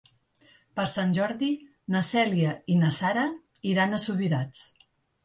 Per 0.77 0.85
Sant 0.93 1.11
Jordi 1.17 1.49
na 1.95 2.01
Cèlia 2.11 2.53
i 2.77 2.79
na 2.85 2.89
Sara 3.01 3.27
iran 3.73 3.93
a 3.93 4.01
Subirats. 4.07 4.65